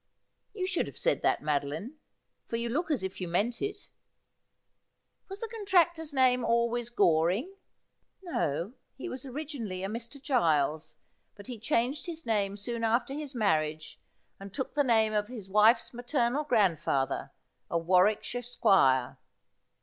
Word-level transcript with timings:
You 0.55 0.65
should 0.65 0.87
have 0.87 0.97
said 0.97 1.21
that, 1.21 1.43
Madoline; 1.43 1.99
for 2.47 2.55
you 2.57 2.69
look 2.69 2.89
as 2.89 3.03
if 3.03 3.21
you 3.21 3.27
meant 3.27 3.61
it. 3.61 3.77
Was 5.29 5.41
the 5.41 5.47
contractor's 5.47 6.11
name 6.11 6.43
always 6.43 6.89
Goring 6.89 7.55
?''No; 8.23 8.73
he 8.97 9.07
was 9.07 9.27
originally 9.27 9.83
a 9.83 9.87
Mr. 9.87 10.19
Giles, 10.19 10.95
but 11.35 11.45
he 11.45 11.59
changed 11.59 12.07
his 12.07 12.25
name 12.25 12.57
soon 12.57 12.83
after 12.83 13.13
his 13.13 13.35
marriage, 13.35 13.99
and 14.39 14.51
took 14.51 14.73
the 14.73 14.83
name 14.83 15.13
of 15.13 15.27
his 15.27 15.47
wife's 15.47 15.93
maternal 15.93 16.45
grandfather, 16.45 17.29
a 17.69 17.77
Warwickshire 17.77 18.41
squire.' 18.41 19.19